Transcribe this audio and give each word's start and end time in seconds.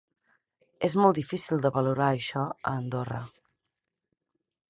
És 0.87 0.95
molt 1.01 1.19
difícil 1.19 1.61
de 1.65 1.71
valorar 1.75 2.09
això, 2.15 2.47
a 2.71 2.75
Andorra. 2.79 3.23